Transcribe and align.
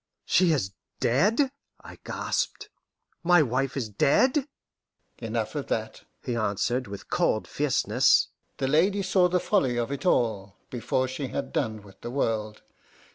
"She 0.25 0.51
is 0.51 0.71
dead?" 0.99 1.51
I 1.79 1.99
gasped. 2.03 2.71
"My 3.21 3.43
wife 3.43 3.77
is 3.77 3.87
dead?" 3.87 4.47
"Enough 5.19 5.53
of 5.53 5.67
that," 5.67 6.05
he 6.23 6.35
answered 6.35 6.87
with 6.87 7.07
cold 7.11 7.47
fierceness. 7.47 8.29
"The 8.57 8.67
lady 8.67 9.03
saw 9.03 9.27
the 9.29 9.39
folly 9.39 9.77
of 9.77 9.91
it 9.91 10.03
all, 10.03 10.57
before 10.71 11.07
she 11.07 11.27
had 11.27 11.53
done 11.53 11.83
with 11.83 12.01
the 12.01 12.09
world. 12.09 12.63